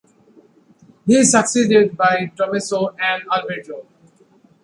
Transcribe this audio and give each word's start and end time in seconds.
He 1.05 1.13
is 1.15 1.29
succeeded 1.29 1.95
by 1.95 2.31
Tommaso 2.35 2.87
and 2.99 3.21
Alberto. 3.31 3.85